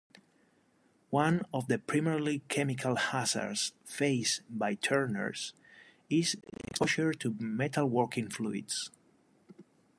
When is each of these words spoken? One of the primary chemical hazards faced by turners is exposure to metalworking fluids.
One 1.11 1.43
of 1.53 1.67
the 1.67 1.77
primary 1.77 2.39
chemical 2.49 2.95
hazards 2.95 3.73
faced 3.85 4.41
by 4.49 4.73
turners 4.73 5.53
is 6.09 6.35
exposure 6.63 7.13
to 7.13 7.33
metalworking 7.33 8.33
fluids. 8.33 8.89